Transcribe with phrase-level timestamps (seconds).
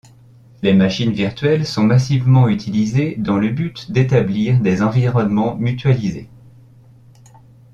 [0.63, 6.27] Les machines virtuelles sont massivement utilisées dans le but d'établir des environnements mutualisés.